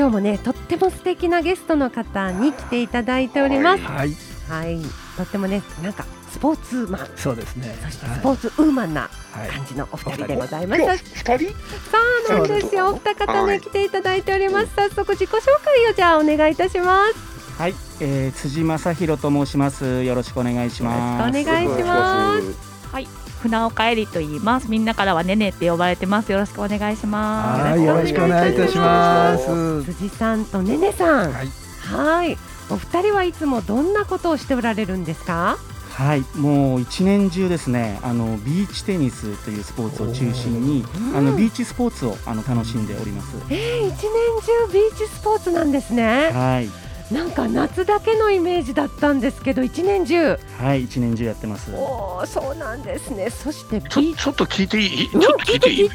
[0.00, 3.82] 今日もねとっても素敵なゲストの方に来ていただいております。
[3.84, 4.16] はい、
[4.48, 4.80] はい、
[5.14, 7.76] とってもねなんかスポーツマンそうですね。
[7.84, 11.54] そしてスポーツウーマンなはい、はい感じのお二人でございます、今日二人？
[12.30, 12.88] そうなんですよ。
[12.88, 14.74] お二方ねはい来ていただいております。
[14.74, 17.60] 早速自己紹介をじゃあお願いいたします。
[17.60, 20.02] はい、えー、辻正弘と申します。
[20.02, 21.20] よろしくお願いします。
[21.20, 22.40] よろしくお願いしま
[23.04, 24.70] す船岡えりと言います。
[24.70, 26.30] みんなからはねねって呼ばれてます。
[26.30, 29.84] よろしくお願いしまはい、よろしくお願いいたします。
[29.84, 31.32] 辻さんとねねさん。
[31.32, 31.48] はい、
[31.80, 32.38] はい。
[32.70, 35.58] お二人はいつもどんなことをしておられるんですか？
[35.90, 41.16] はい、もう一年中ですね、あのビーチテニスというスポーツを中心に、うん。
[41.16, 43.34] あのビーチスポーツをあの楽しんでおります。
[43.50, 43.96] えー、一年
[44.68, 46.30] 中ビーチスポーツなんですね。
[46.32, 46.70] はい、
[47.10, 50.38] なんか夏だけのイメージだったんですけど一年中。
[50.58, 51.72] はい、一年中やってます。
[51.74, 53.30] おおそうなんですね。
[53.30, 55.10] そしてちょちょっと聞いていい？
[55.10, 55.90] ちうんょっと聞いていい？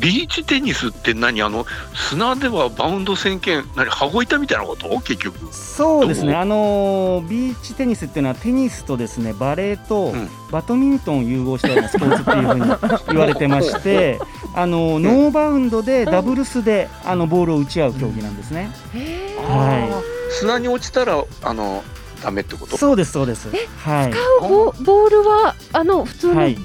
[0.00, 1.42] ビビーチテニスって何？
[1.42, 4.88] あの砂ではバウンド宣言何羽子板みたいなこと？
[5.00, 5.52] 結局。
[5.52, 10.28] そうですね、あのービーチテニスっていうのはテニスとですねバレーとうん。
[10.50, 12.60] バドミントンを融合したようなスポーツっていうふうに
[13.08, 14.18] 言われてまして、
[14.54, 18.70] あのーノーバウンドでダブルスであのボールを打ち合う競技なんですね。
[18.94, 19.42] えー。
[19.42, 21.82] は砂に落ちたらあの
[22.22, 22.76] ダメってこと？
[22.78, 23.48] そうですそうです。
[23.84, 24.10] はい。
[24.10, 26.58] 使うボボールはあの普通の、はい。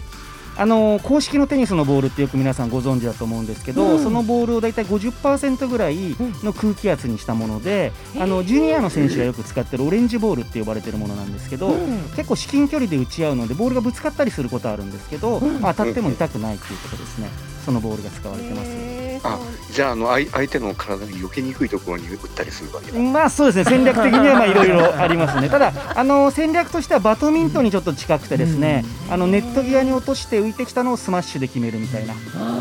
[0.55, 4.03] あの公式のテニスのボールってよく皆さんご存知だと思うんですけど、うん。
[4.03, 12.03] そのボールをだいたい50%ぐらいの空気圧にしたもので、あのジュニアの選手がよく使ってるオレンジボールって呼ばれてるものなんですけど、うん。
[12.15, 15.61] 結構至近距離で打ち合うのでボールがぶつかったりすることはあるんですけど、うん。
[15.61, 17.29] まあ当たっても痛くないっていうことですね。
[17.65, 18.92] そのボールが使われてます。
[19.23, 19.39] あ
[19.71, 22.99] じゃああの相相手の体に避けにくいところに打ったりするわけだ。
[22.99, 23.77] まあそうですね。
[23.77, 25.49] 戦略的にはまあいろいろありますね。
[25.49, 32.13] ただあの戦略としてはバドミントンにちょっと近くてですね、あのネット際に落として浮いてきたのをスマッシュで決めるみたいな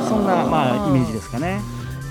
[0.08, 1.60] そんなまあイメージですかね。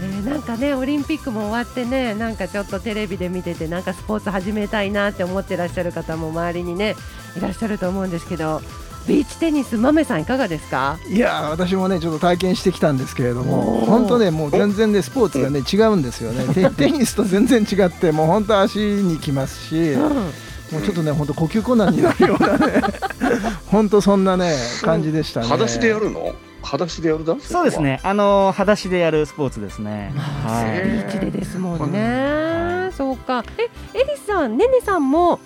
[0.03, 6.95] えーなんかねオリンピックも終わってねなんかちょっとテレビで見ててなんかスポーツ始めたいなって思ってらっしゃる方も周りにね
[7.37, 8.61] いらっしゃると思うんですけど
[9.07, 10.97] ビーチテニス豆さんいかがですか？
[11.09, 13.85] いやー私もねちょっと体験してきたんですけれどおもー。
[13.85, 16.21] 本当ねもう全然ねスポーツがね 違うんです。
[16.21, 20.09] よねテテニスと全然違ってもう本当足にきますしうん。
[20.71, 22.81] もうちょっとね本当呼吸困難になるようなね
[23.67, 25.47] 本当そんなね感じでしたね。
[25.47, 26.33] 裸足でやるの？
[26.61, 27.99] 裸足でやるだそうですね。
[28.03, 30.13] あの裸足でやるスポーツですね。
[30.15, 30.93] はビい。
[31.01, 31.11] ー。
[31.11, 33.43] チでですもんね、はそうか。
[33.57, 33.63] え
[33.97, 35.39] エリさんねねさんも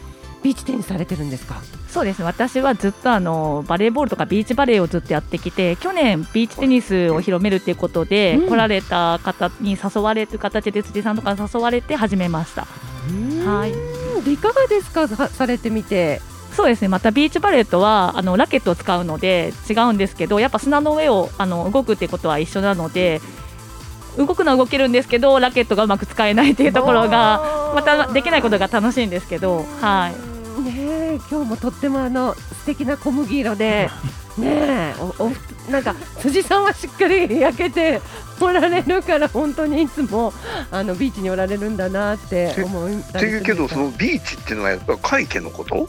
[0.44, 1.56] ビーチテニスされてるんですか？
[1.64, 1.75] す。
[1.96, 2.26] そうですね。
[2.26, 12.66] 私はずっとあのバレーボールとかビーチバレーをずっとやってきて、去年ビーチテニスを広めるっていうことで、うん来られた方に誘われる形で辻さんとかに誘われて始めました。
[13.50, 15.08] はいいいかがですか？
[15.08, 16.20] さされてみて
[16.52, 16.90] そうですね。
[16.90, 23.22] またビーチバレーとはあのラケットを使うので違うんですけど、やっぱ砂の上をあの動くってことは一緒なので。
[24.18, 33.90] 動くのは動けるんですけどラケットがうまく使えないっていうところがまたできないことが楽しいんですけど、はい、ねえ今日もとってもあの素敵な小麦色で
[34.38, 35.32] ねえおお
[35.72, 38.02] なんか辻さんはしっかり焼けて
[38.40, 40.34] おられるから本当にいつも
[40.72, 45.88] あのビーチにおられるんだなって思いっていうけどそのビーチっていうのはやっぱ皆生のこと？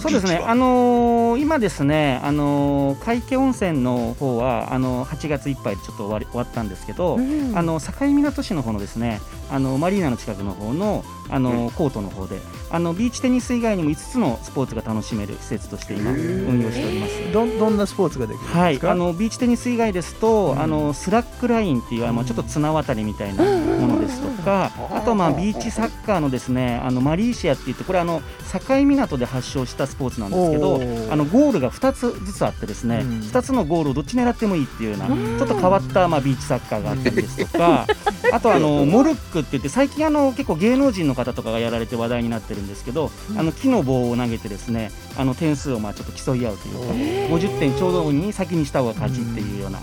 [0.00, 0.36] そうですね。
[0.44, 7.56] あのー今ですね、あのー皆生温泉の方はあの8月いっぱいでちょっと終わり終わったんですけど、うん。
[7.56, 12.38] あの境港市の方のですね、あのマリーナの近くの方のあの、コートの方で、
[12.74, 17.32] あのビーチテニス以外にも5つのスポーツが楽しめる施設として今運用しております。
[17.32, 20.60] どんどんなスポーツができるんですか、はい、あのビーチテニス以外ですと、うん。
[20.60, 24.96] あのスラックラインっていう、まあ、ちょっと綱渡りみたいなものですとか、うん。
[24.96, 30.80] あとはまあビーチサッカーのですねあのマリーシアって言ってこれあの境港で発祥したスポーツなんですけど
[31.12, 33.08] あのゴールが2つずつあってですね、うん。
[33.20, 35.38] 2つのゴールをどっち狙ってもいいっていうような、うん。
[35.38, 37.86] ちょっと変わったまあビーチサッカーがあったりですとか、
[38.32, 46.74] あとあのモルックって言って最近あの結構芸能人の方とかがやられて話題になってるんですけど、あの木の棒を投げてですねあの点数をまあちょっと競い合うという
[47.28, 47.34] か。
[47.34, 49.80] 50点ちょうどに先にした方が勝ちっていうような、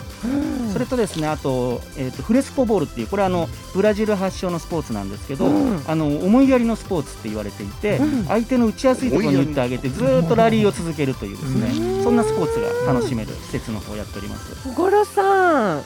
[0.72, 5.84] それとですねあと,、えー、とフレスコボールっていうこれはあのブラジル発祥のスポーツなんですけど、うん。
[5.88, 8.26] あの思いやりのスポーツって言われていて、うん。
[8.26, 12.04] 相手の打ちやすいところに打ってあげてずーっとラリーを続けるというですね、うん。
[12.04, 14.74] そんなスポーツが楽しめる施設の方をやっております。
[14.76, 15.78] 五郎さん。
[15.78, 15.82] う。
[15.82, 15.84] ん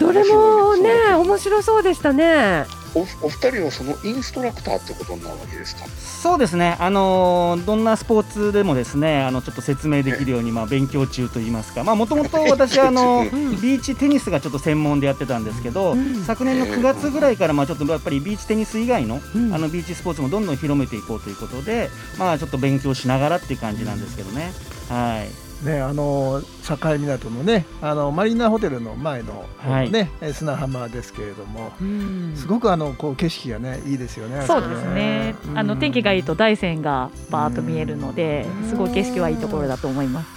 [0.00, 2.64] どれもね面白そうでしたね
[2.96, 5.84] おお二人はそのインストラクターってことになるわけですか？
[5.86, 13.60] そうですね、あのーどんなスポーツでもですねあのちょっと説明できるように、まあ、勉強中といいますか、もともと私はあのうん。
[13.60, 16.22] ビーチテニスがちょっと専門でやってたんですけど、うん。
[16.24, 19.54] 昨年の9月ぐらいから、まあ、ちょっとやっぱりビーチテニス以外の,、うん。
[19.54, 24.52] あのビーチスポーツもどんどん広めていこうということで、まあ、ちょっと勉強しながらっていう感じなんですけどね。
[24.88, 34.42] はいねあの境港のねあのマリーナホテルの前の、はいねえ砂浜ですけれども、うんすごくあのこう景色がねいいですよね。
[34.46, 35.34] そうですね。
[35.54, 40.35] あの天気がいいと大山がバーッと見えるのでうん、すごい景色はいいところだと思います。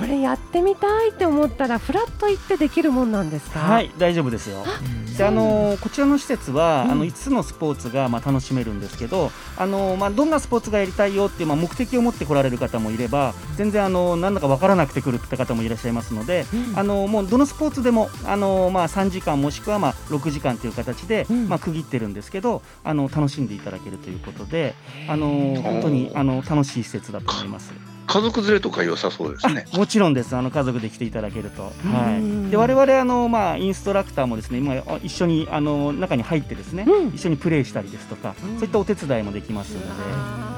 [0.00, 3.60] これやってみたいって思ったらフラッと行ってできるもんなんですか？
[3.60, 4.64] はい大丈夫ですよ。
[4.82, 5.14] うん。
[5.14, 6.90] であのこちらの施設は、うん。
[6.92, 16.78] あの5つのスポーツがまあ楽しめるんですけどあの、まあ、どんなスポーツがやりたいよっていう、まあ、目的を持って来られる方もいれば全然あのなんだか分からなくて来るって方もいらっしゃいますので、うん。
[16.78, 21.48] あのもうどのスポーツでもあの、まあ、3時間もしくはまあ6時間という形で、うん。
[21.48, 24.74] まあ、区切ってるんですけどあの楽しんでいただけるということで
[25.08, 27.72] あのへ本当にあの楽しい施設だと思います。
[28.12, 29.66] 家族連れとか良さそうですね。
[29.72, 31.70] もちろんですあの家族で来ていただけると、は
[32.18, 39.86] うんい、で我々あの、まあ、インストラクターもですね今あ一緒にあの中に入ってですね、うん一緒にプレーしたりですとか、うんそういったお手伝いもできますので、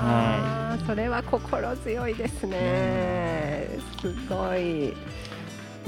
[0.01, 3.69] あーそれは心強いですね。
[4.01, 4.95] すごい。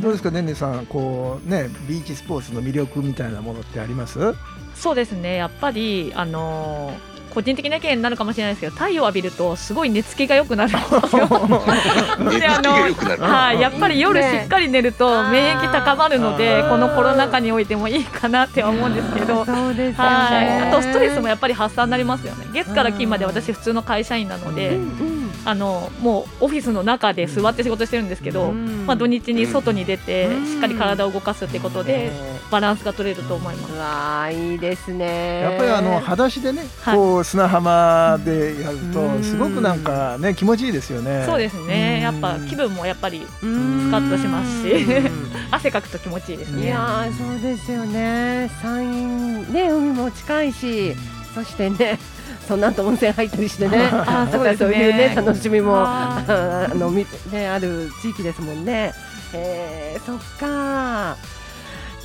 [0.00, 4.34] どうですかねんねさんこうねビーチスポーツの魅力みたいなものってあります？
[4.74, 5.36] そうですね。
[5.36, 10.78] やっぱりあのー個人的な意見になるかもしれないですけど、太陽を浴びるとすごい寝つきが良くなるんで
[11.08, 11.28] すよ。
[12.30, 13.22] 寝つきが良くなる。
[13.22, 19.44] はい、やっぱり夜しっかり寝ると免疫高まるのでこのコロナ禍においてもいいかなっては思うんですけど。
[19.46, 20.10] そうですよね。
[20.10, 22.46] はい、あとストレスもやっぱり発散になりますよね。
[22.52, 24.78] 月から金まで私普通の会社員なので、
[25.44, 32.10] あのもうオフィスの中で座って仕事してるんですけど、うんまあ土日に外に出てうんしっかり体を動かすってことで
[32.50, 33.76] バランスが取れると思いますう。
[33.78, 35.40] わあいいですね。
[35.40, 41.24] やっぱりあの裸足でね、はいこう砂浜でやるうんとすごくなんかね気持ちいいですよね。
[41.26, 41.94] そうですね。
[41.96, 46.68] うんやっぱ気分もやっぱりうんスカッとしますしうん 汗かくと気持ちいいですいね。
[46.68, 48.50] やーそうですよね。
[48.62, 50.94] 山陰ね海も近いし、
[51.34, 51.98] そしてね。
[52.46, 56.22] その後温泉入ったりしてね、 あーそうねそういうね楽しみもあ
[56.70, 58.92] あのみねある地域ですもんね。
[59.32, 61.16] えー、そっか。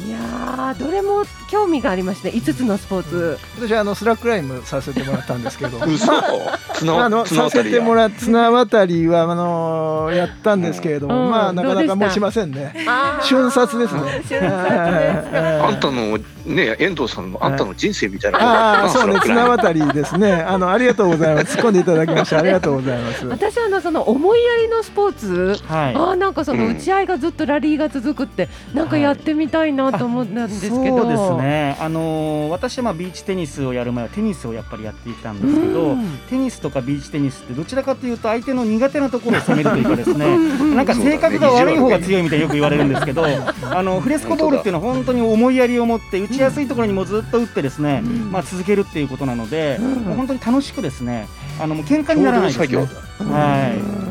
[0.05, 3.37] いやーどれも興味がありまして5つのスポーツ。
[3.59, 5.79] 私あのスラックラインさせてもらったんですけど。
[5.85, 6.13] 嘘。
[6.19, 12.73] あ綱のさせてもらっ綱渡りはあのやったんですけれども、うんまあなかなか持ちませんね。
[13.21, 14.01] 瞬殺ですね。
[14.27, 15.67] 瞬殺ですか。
[15.67, 18.39] あんたのね遠藤さんのあんたの人生みたいな。
[18.81, 20.33] ああそうね綱渡りですね。
[20.33, 21.57] あのありがとうございます。
[21.57, 23.25] 突っ込んでいただきましてありがとうございます。
[23.25, 25.59] 私はあのその思いやりのスポーツ。
[25.67, 31.38] はいあーなんかそのうん打ち合いがずっとラリーが続くってなんかやってみたいなと思ったんですけど、そうですね、
[31.79, 36.17] あのー私はまあビーチテニスをやる前はテニスをやっぱりやっていたんですけど、うん。
[36.29, 40.25] テニスとかビーチテニスってどちらかというと相手の苦手なところを攻めるというかですね。
[40.25, 40.75] うん。
[40.75, 48.31] なんか性格が悪い方が強いみたいによく言われるんですけど、あのフレスコボールっていうのは本当に思いやりを持って打ちやすいところにもずっと打ってですね、うん。
[48.31, 49.93] まあ続けるっていうことなので、うん。
[50.05, 51.27] もう本当に楽しくですね、
[51.59, 52.77] あのもう喧嘩にならないですね。
[53.19, 53.77] はい。
[53.77, 54.08] うん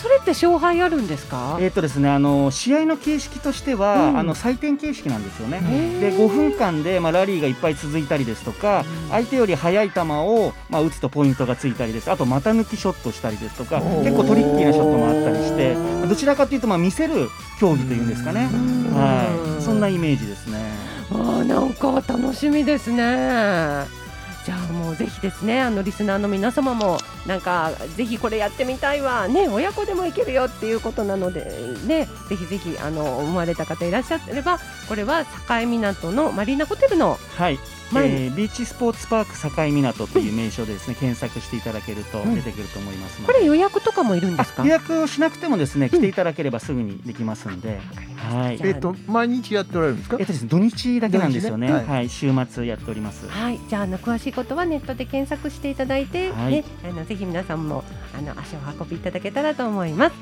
[0.00, 1.58] それって勝敗あるんですか？
[1.60, 4.18] えーとですね、あの試合の形式としては、うん。
[4.18, 5.60] あの採点形式なんですよね。
[6.00, 9.10] で5分間で、まあ、ラリーがいっぱい続いたりですとか、うん。
[9.10, 12.10] 相手より速い球を、まあ、打つとポイントがついたりです。
[12.12, 17.28] あと股抜きショットしたりですとか結構トリッキーなショットもあったりしてまあどちらかというと、まあ、見せる
[17.58, 18.94] 競技というんですかね、うん。
[18.94, 20.58] はい、そんなイメージですね。
[21.10, 23.84] あーなんか楽しみですね。
[24.48, 26.96] じゃあもうぜひですねあのリスナーの皆様も
[27.26, 29.28] なんかぜひこれやってみたいわ。
[29.28, 31.44] ね親子でもいけるよっていうことなので
[31.84, 37.58] ねぜひぜひあの思われた方いらっしゃればこれは境港のマリーナホテルのはい。
[37.94, 42.34] えービーチスポーツパーク境港という名称でですね、検索していただけるとうん。
[42.34, 44.62] 出てくると思いますので、これ予約とかもいるんですか？
[44.62, 47.80] あ予約をしなくてもですね来ていただければすぐにできますんで、
[48.16, 48.60] はい。
[48.62, 50.16] えっと毎日やっておられるんですか？
[50.20, 50.26] えっ？
[50.26, 51.72] とですね、土日だけなんですよね。
[51.72, 53.26] はい、週末やっております。
[53.28, 56.52] はい、じゃああの詳しいことはネットで検索していただいて、はい。
[56.52, 57.84] ね、あのぜひ皆さんも
[58.16, 60.16] あの足を運びいただけたらと思います。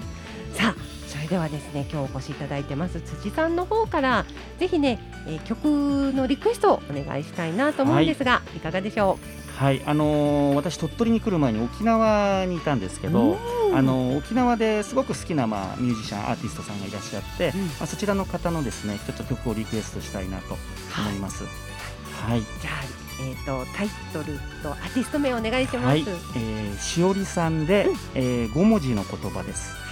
[0.55, 0.96] さあ、そ
[1.27, 4.25] れではですね、今日お越しいただいてます辻さんの方から
[4.59, 5.67] ぜひね、えー曲
[6.15, 9.19] のリクエストをお願いしたいなと思うんですが、い、かがでしょ
[9.57, 13.11] はい、あのー私鳥取に来る前に沖縄にいたんですけう。
[13.11, 21.45] ど、うんあのー沖縄ですごく好きなまあミュージシャンアーティストさんがいらっしゃって、うんまあそちらの方のですねちょっと曲をリクエストしたいなと思います。
[21.45, 22.41] はい。
[22.41, 25.87] じゃあ、えっ、とタイトルとアーティスト名お願いします。
[25.87, 29.86] はい、えー、しおりさんで、えー、5文字の言葉です。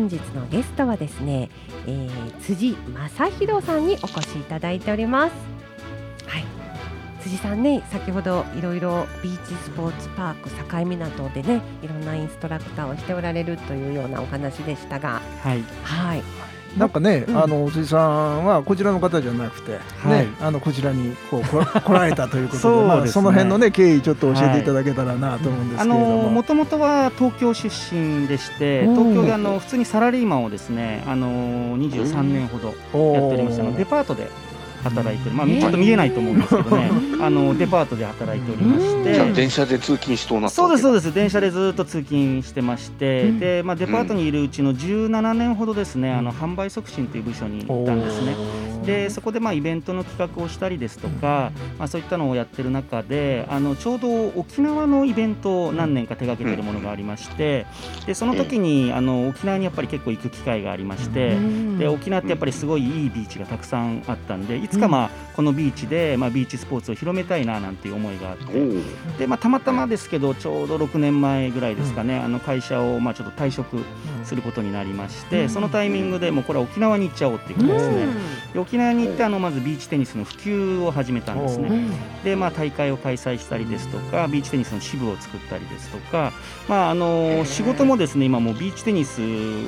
[0.00, 1.50] 本日のゲストはですね、
[1.86, 5.32] えー、辻正弘さんにお越しいただいております。
[6.26, 6.44] はい、
[7.20, 15.62] 辻さんね、先ほどいろいろビーチスポーツパーク境港でね、いろんなインストラクターをしておられるというようなお話でしたが、はい。
[15.82, 16.22] はい、
[16.76, 17.36] なんかね、うん。
[17.36, 19.78] あの辻さんはこちらの方じゃなくて、は
[20.20, 20.26] い。
[20.26, 22.86] ね、あのこちらにこうこ 来られたということで、ね。
[22.86, 26.22] まあその辺のね経緯ちょっと教えていただけたらなと思うんですあけれども。
[26.24, 28.94] のもともとは東京出身でしてうん。
[28.96, 31.28] 東京であの普通にサラリーマンをですねあの
[31.78, 32.74] 23年ほどやっ
[33.30, 34.28] ておりましたのでデパートで
[34.82, 35.36] 働いてる。
[35.36, 36.90] まあえーちょっと見えないと思うんですけどね。
[37.20, 39.14] あのデパートで働いておりましうんて。
[39.14, 40.46] じゃあ電車で通勤しそうな。
[40.46, 41.14] ったそうですそうでです。
[41.14, 43.38] 電車でずっと通勤してまして、うん。
[43.38, 48.34] でまあ、デパートにいるうちの17年ほどですねあの販売促進という部署にいたんですね。
[48.84, 57.66] でそこでまあイベントの企画をしたりですとか、まあ、そういったのをやってる中であのちょうど沖縄のイベントを何年か手掛けてるものがありまして
[58.06, 61.36] でその時にあの沖縄にやっぱり結構行く機会がありまして。
[61.78, 68.44] で沖縄ってやっぱりすごいいいビーチがたくさんあったんでいつかまあこのビーチでまあビーチスポーツを広めたいななんていう思いがあって。
[69.18, 73.78] で、まあ、たまたまですけどちょうど6年前ぐらいですかね、あの会社をまあちょっと退職
[74.24, 78.06] することになりまして、そのタイミングでもうこれは沖縄に行っちゃおうっていうことですね。
[78.52, 81.70] で沖縄に行ってあのまずビーチテニスの普及を始めたんですね。
[82.24, 86.32] で、まあ、大会を開催したりですとかビーチテニスの支部を作ったりですとか、
[86.68, 89.20] まあ、あの仕事もですね今もうビーチテニス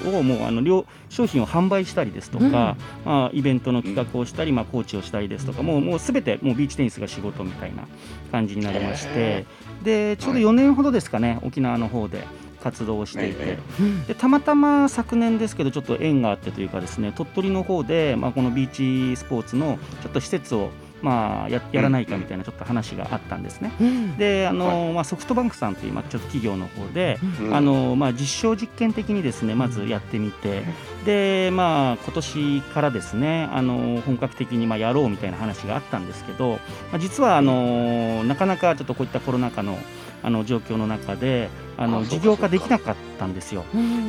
[0.09, 7.87] をもうあの両商品を販売したりですとか、まあ、イベントの企画をしたり、まあ、コーチをしたりですとかもうもうすべてもうビーチテニスが仕事みたいな
[8.31, 9.47] 感じになりまして
[9.83, 12.25] でちょうど4年ほどですかね沖縄の方で
[12.63, 13.39] 活動をしていて。
[13.41, 13.59] え
[14.07, 20.71] でたまたま昨年ですけどちょっと縁があってというかですね鳥取の方で、まあ、このビーチスポーツのちょっと施設を、
[21.03, 23.73] まあ、ややらないかみたいなちょっと話があったんですね。
[24.19, 27.55] であの、まあ、ソフトバンクさんという、まあ、ちょっと企業の方で、うん。
[27.55, 30.63] あのまあ、実証実験的にですねまずやってみて
[31.05, 36.53] で、まあ、今年からですねあの本格的にまあやろうみたいな話があったんですけど、
[36.91, 39.79] まあ、実はあのなかなかちょっとこういったコロナ禍の
[40.25, 43.65] あの状況の中であの事業化できなかったんですよ。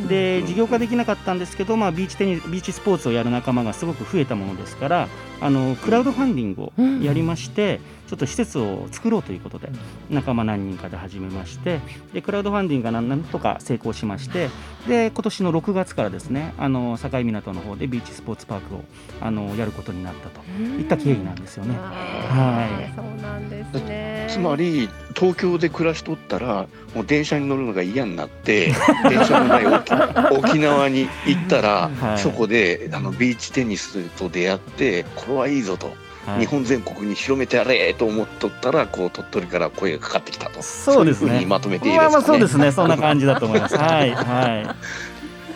[0.07, 5.07] でうん事業化できなかったんですけど、まあ、ビーチテニビーチスポーツをやる仲間がすごく増えたものですから
[5.41, 9.69] あのクラウドファンディングをやりまして、ちょっと施設を作ろうということで
[10.11, 11.79] 仲間何人かで始めまして
[12.13, 14.49] でクラウドファンディングがなんなんとか成功しまして
[14.87, 18.83] で今年の6月からですねあの境港の方でビーチスポーツパークを
[19.19, 21.75] あのやることになったといった経緯なんですよね。
[21.75, 24.27] はいそうなんですね。
[24.29, 28.73] つまり東京で暮らしとったらもう電車に乗るのが嫌になって
[29.09, 29.93] 電車のない沖
[30.37, 35.95] 沖縄に行ったら、はいそこであのビーチテニスと出会ってこれはいいぞと、はい
[36.39, 42.11] 日本全国に広めてやれと思っとったらこう鳥取から声がかかってきたとそうですねいふうにまとめていいですかね。
[42.13, 43.75] まあまあそうですねそんな感じだと思います。
[43.77, 44.75] はいは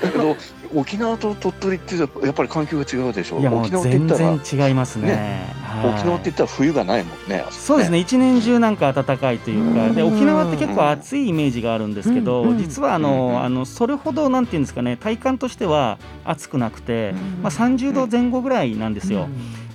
[0.02, 0.36] だけど
[0.76, 3.42] 沖縄と鳥取ってやっぱり環境が違うでしょい。
[3.42, 5.54] いやもう全然違いますね。
[5.62, 7.46] はい沖縄って言ったら冬がないもんね。
[7.52, 8.00] そうですね。
[8.00, 9.90] 一年中なんか暖かいというか。
[9.94, 10.16] でうん。
[10.16, 12.58] 沖縄って結構暑いイメージがあるんですけど、うん。
[12.58, 13.02] 実はあうん。
[13.04, 19.28] のあのそれほどなんていうんですかね体感としては暑くなくて、まあ、30度前後ぐらいなんですよ。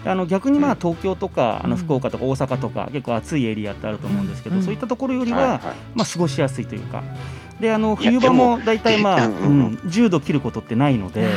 [0.04, 4.62] あの逆にまあ東京とかあの福岡とか大阪とか結構暑いエリアってあると思うんですけど、うん。
[4.62, 5.60] そういったところよりは、
[5.94, 7.02] まあ、過ごしやすいというか。
[7.60, 11.28] であの冬場も大体まあ、うんうん、10度切ることってないので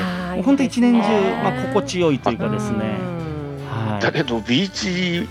[0.44, 1.00] 本当一年中、
[1.44, 2.98] まあ、心地よいというかですね。
[3.96, 4.02] はい。
[4.02, 5.28] だけどビーチ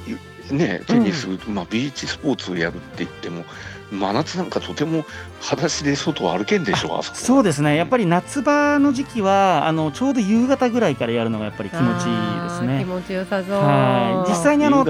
[0.54, 3.44] ねテニス、まあビーチスポーツをやるって言っても
[3.90, 5.04] 真夏なんかとても
[5.40, 7.18] 裸足で外を歩けんでしょあそこ。
[7.18, 7.76] そうですね。
[7.76, 12.78] やっぱり夏場の時期はあのちょうど夕方ぐらいからやるのがやっぱり気持ちいいですね。
[12.80, 13.56] 気持ちよさそう。
[13.56, 14.30] はい。
[14.30, 14.84] 実際にあの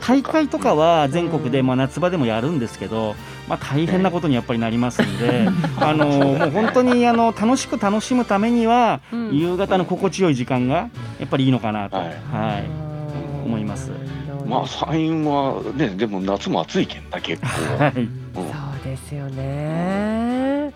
[0.00, 1.66] 大会とかは全国でうん。
[1.66, 3.14] まあ夏場でもやるんですけど、
[3.48, 9.36] まあ、大変なことにやっぱりなりますんで、 あのもう本当にあの楽しく楽しむためには、うん。
[9.36, 12.12] 夕方の心地よい時間がやっぱりいいのかなと、ははい。
[12.62, 12.85] いうん
[13.46, 13.90] 思います。
[14.46, 17.48] まあ山陰はねでも夏も暑いけんだ結構。
[17.82, 18.44] はいうんそう
[18.84, 20.72] ですよね。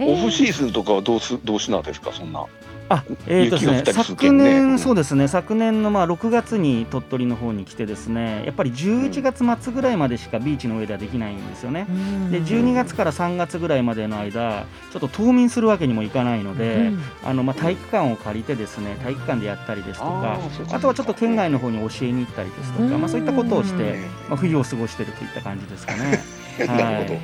[0.00, 2.44] オフシーーズンとかはどうすどうしなんですかそんな。
[2.90, 11.86] あえーとですね、昨年、そうですね、昨年のまあ6月に鳥取の方に来て、ですねやっぱり11月末ぐらいまでしかビーチの上ではできないんですよね。
[12.30, 16.92] で12月から3月ぐらいまでの間、ちょっと冬眠するわけにもいかないので、
[17.24, 20.38] あのまあ体育館を借りて、ですね体育館でやったりですとか、
[20.72, 23.00] あとはちょっと県外の方に教えに行ったりですとか、うん。
[23.00, 26.22] まあ、そういったことをしてね、まあ、冬を過ごしているといった感じですかね。
[26.66, 27.20] なるほど。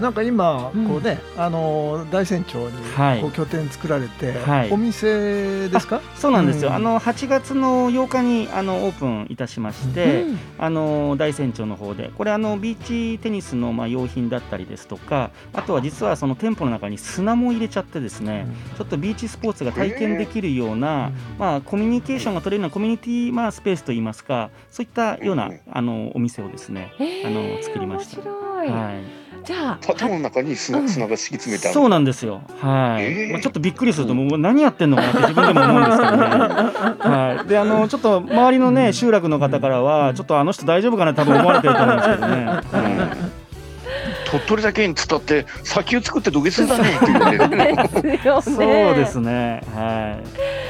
[0.00, 0.86] なんか今うん。
[0.88, 3.20] こうね、あの大山町にはい。
[3.20, 4.70] こう拠点作られて、はい。
[4.72, 6.00] お店ですか？
[6.14, 6.74] そうなんですよ、うん。
[6.76, 10.24] あの8月の8日にあのオープンいたしまして、
[10.58, 26.92] あの大山町の方でこれあのビーチテニスのまあ用品だったりですとかあとは実はその店舗の中に砂も入れちゃってですねちょっとビーチスポーツが体験できるような、まあ、コミュニケーションが取れるようなコミュニティまあスペースといいますかそういったようなあのお店をですね
[27.24, 28.22] あの作りました。
[28.22, 28.68] 面白い。
[28.68, 32.42] はいじゃあ建物の中に砂砂が敷き詰めてあるそうなんですよ。
[32.60, 33.04] はい。
[33.04, 36.26] えーまあちょっとびっくりするともう何やってんのかなって自分でも思うんですけどね。
[36.98, 37.48] はい。
[37.48, 42.44] であのちょっと周りのね集落の方からはちょっとあの人大丈夫かな多分思われてると思うんですけどね。
[42.44, 42.62] は
[43.26, 43.30] い
[44.30, 47.48] 鳥取だけに伝って砂丘作って土下座だねって言われる
[48.02, 48.42] ですよね。
[48.42, 48.52] そ
[48.92, 49.60] うですね。
[49.74, 50.69] はい。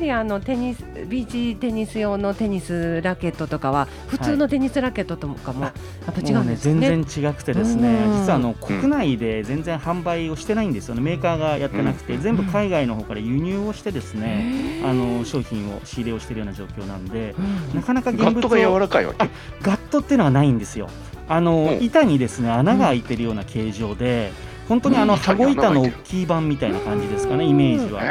[0.00, 5.72] りあのテニスビーチテニス用のテニスラケットとかは普通のテニスラケットとかもや
[6.10, 6.88] っぱ違もうんねうですね。
[6.88, 8.20] 全然違くてですねうん。
[8.20, 11.00] 実はあの国内で全然販売をしてないんですよね。
[11.00, 17.34] メーカーがやってなくて全部海外の方から輸入をしてですねあの商品を仕入れをしているような状況なんで
[17.72, 17.76] うん。
[17.76, 19.28] なかなか現物ガットが柔をらかいわけ？
[19.62, 20.88] ガットっていうのはないんですよ。
[21.28, 21.84] あのうん。
[21.84, 24.32] 板にですね穴が開いてるような形状で
[24.68, 25.18] 本当にあのうん。
[25.20, 28.02] 羽子板の大きい版みたいな感じですかねイメージは。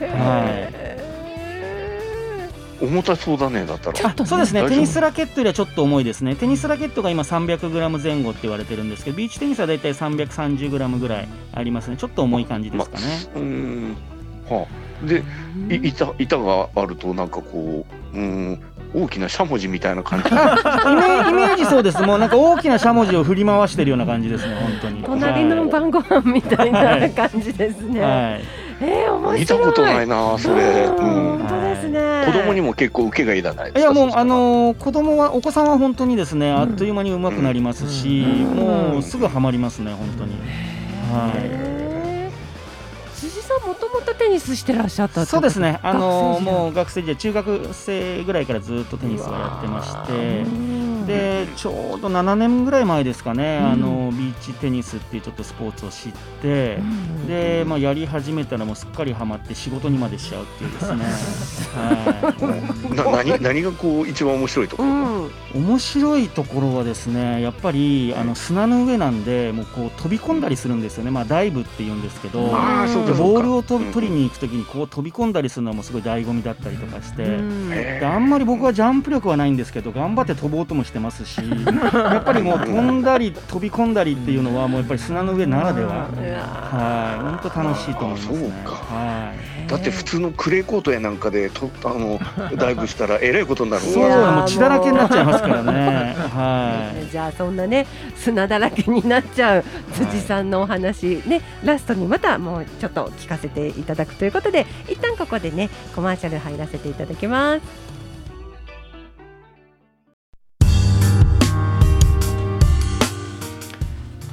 [0.00, 1.09] へ
[2.80, 3.98] 重たそうだねだったら。
[4.04, 4.28] ょっとね。
[4.28, 4.66] そうですね。
[4.68, 6.34] テニスラケットよりはちょっと重いですね。
[6.34, 11.96] テニスラケットが今 300g 前後って言われてるんですけどビーチテニスはだいたい 330g ぐらいありますね。
[11.96, 13.96] ちょっと重い感じですかね、うーん。
[14.48, 15.06] はあ。
[15.06, 15.22] で
[15.70, 18.60] い板板があるとなんかこううーん
[18.92, 20.28] 大きなしゃもじみたいな感じ。
[20.30, 20.42] イメイ
[21.32, 22.02] メージそうです。
[22.02, 25.02] もうなんか大きなしゃもじを振り回してるような感じですね本当に。
[25.02, 28.00] 隣の晩ご飯みたいな感じですね。
[28.00, 29.40] はいえー、面白い。
[29.40, 31.34] 見たことないなそれ、ううん。
[31.34, 32.24] ん、本当ですね。
[32.26, 38.56] 子供にも結構受けがいらないいやもうあのー子供はお子さんは本当にですねあっという間に上手くなりますし、うん。
[38.56, 40.32] もうすぐハマりますね本当に。
[41.12, 41.70] はい。
[43.16, 50.44] 辻さんもともとテニスしてらっしゃったそうですね、あのーもう学生時代、中学生ぐらいからずっとテニスをやってまして、
[51.06, 53.66] でちょうど7年ぐらい前ですかね、うん。
[53.66, 56.78] あのビーチテニスっていうちょっとスポーツを知って、
[57.26, 61.04] でまあ、やり始めたらもうすっかりハマって仕事にまでしちゃうっていうですね、
[61.74, 72.50] はな何何がこう一番面白いところ、うん、い、面白いところはですねやっぱりあの砂の上なんでもうこう飛び込んだりするんですよね、まあ、ダイブっていうんですけど。
[73.20, 77.38] ボールをとうん取りに行くときにこう飛び込んだりするのもすごい醍醐味だったりとかして、
[78.00, 81.40] であんまり僕はジャンプ力はないんですけど頑張って飛ぼうともしてますし
[81.94, 86.08] やっぱりもう飛んだり飛び込んだりっていうのはもうやっぱり砂の上ならでは。
[86.10, 87.22] はい。
[87.22, 88.36] 本当楽しいと思いますね。
[88.36, 88.94] あそうか。
[88.94, 89.32] は
[89.70, 92.18] だって普通のクレーコートやなんかでとあの
[92.56, 96.16] ダイブしたら えらいことになるいそうもう血だらけになっちゃいますからね。
[96.34, 97.10] はい。
[97.10, 97.86] じゃあそんなね
[98.16, 107.89] 砂だらけになっちゃう辻さんのお話、ねラストにまたもうちょっと聞かせていただくということで一旦ここでねコマーシャル入らせていただきます。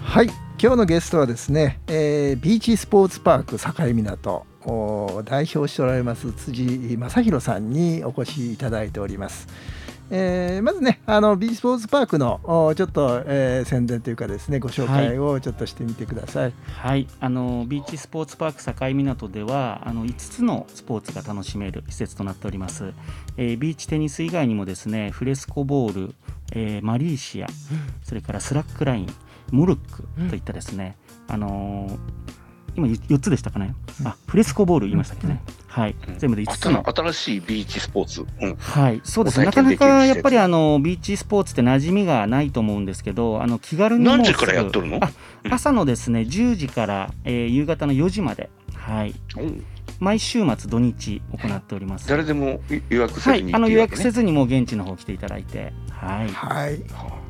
[0.07, 0.27] はい。
[0.59, 9.47] 今日のゲストはですね、えービーチスポーツパーク境港を代表しておられます辻正弘さんにお越しいただいております。
[10.09, 16.53] えーまずねあのビーチスポーツパークのおちょっと、えー宣伝というかですねご紹介をちょっとしてみてください。
[16.65, 22.93] はい、あのビーチスポーツパーク境港ではあの5つのスポーツが楽しめる施設となっております、
[23.35, 26.15] えービーチテニス以外にもですねフレスコボール、
[26.53, 27.47] えーマリーシア
[28.03, 29.13] それからスラックライン
[29.51, 31.97] モルックといったですね、あのー
[32.75, 33.73] 今4つでしたかね、
[34.05, 35.95] あフレスコボール言いましたっけね、はい。
[36.19, 36.69] 全部で5つ。
[36.69, 44.99] の新しいビーチスポーツ、うん、はい、そうですなかなかやっぱりあのビーチスポーツって馴染みがないと思うんですけど、あの気軽に何時からやっとるの？
[45.01, 45.10] あ
[45.49, 49.43] 朝のですね10時から、えー夕方の4時まで、はい、う。
[49.43, 49.63] ん
[49.99, 52.07] 毎週末土日行っております。
[52.07, 54.03] 誰でも予約せはい、ずにあの予約行ってい。
[54.03, 56.79] いわけねせずにもう現地の方来ていただいて、はい、はい。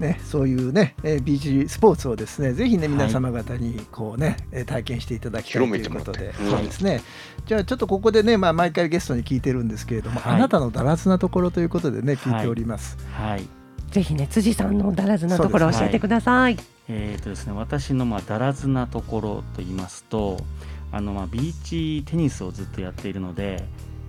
[0.01, 6.49] ね、そういうね、えービーチスポーツをですねぜひね皆様方にこうね、えー体験していただきたいということで、うん。
[6.51, 7.01] そうですね。
[7.45, 10.35] じゃあちょっとここでね、まあ、毎回ゲストに聞いてるんですけれども、はい。
[10.35, 12.97] あなたのだらずなところということでね聞いております。
[13.13, 13.47] はい。
[13.91, 16.57] ぜひね辻さんのだらずなところを教えてください。
[16.89, 20.37] えーとですね、私のまあだらずなところと言いますと
[20.91, 23.63] あのまあビーチテニスをずっとやっているので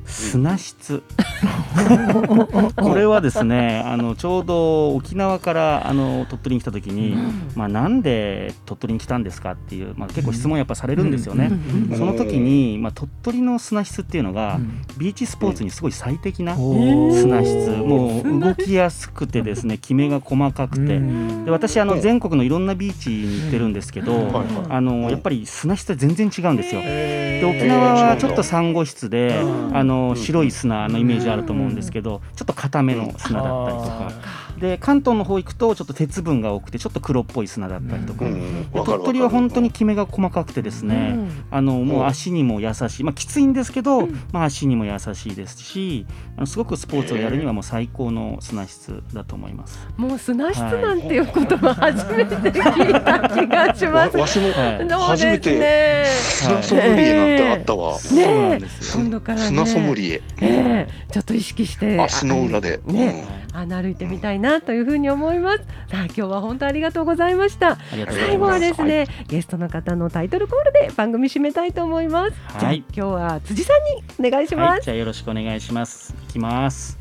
[0.09, 1.03] 砂質
[2.77, 7.17] これはですねあのちょうど沖縄からあの鳥取に来た時に、
[7.55, 11.51] まあ、なんで鳥取に来たんですかっていう、まあ、結構質問やっぱされるんですよね。
[11.93, 14.83] うんその時に、まあ、鳥取の砂質っていうのが、うん。
[14.99, 21.45] ビーチスポーツにすごい最適な砂質もう動きやすくてですね きめが細かくて、うん。
[21.45, 26.81] で私あのうん全国のいろんなビーチに行ってるんですけど、あのやっぱり砂質は全然違うんですよ。
[26.85, 27.47] えー。
[27.53, 29.77] で沖縄はちょっとサンゴ質で、うん。
[29.77, 34.13] あの白い砂のイメージあると思うんですけど、ちょっと固めの砂だったりとか、
[34.59, 41.17] で関東の方行くとちょっと鉄分が多くてちょっと黒っぽい砂だったりとか、うん鳥取は本当にきめが細かくてですね、
[41.51, 49.79] あのもう足にも優しい、まあ、きついんですけど、まあ、足にも優しいですしあのすごくスポーツをやるにはもう最高の砂質だと思います。
[49.97, 54.17] もう砂質なんていう言葉初めて聞いた気がします。
[54.17, 57.99] わわしも初めて砂ソムリエなんてあったわ。
[57.99, 58.61] そうなんね。
[58.61, 59.03] ですよ。
[59.03, 59.47] 今度からね。
[59.47, 62.01] 砂ソムリエ、ええちょっと意識して。
[62.01, 62.81] 足の裏で。
[62.87, 63.25] ね
[63.59, 65.59] あの歩いてみたいなというふうに思います。
[65.91, 67.77] さあ今日は本当ありがとうございました。
[68.09, 68.59] 最後は。
[68.61, 72.33] ですね、ゲストの方のタイトルコールで番組締めたいと思います。
[72.33, 73.73] じゃあはい今日は辻さ
[74.21, 74.83] んにお願いしはい、ます。
[74.83, 76.15] じゃあよろしくお願いします。
[76.29, 76.99] いきます。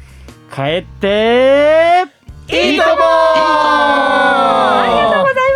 [0.53, 2.05] 帰って
[2.47, 2.93] いいとも
[3.99, 5.46] ありがとうございました。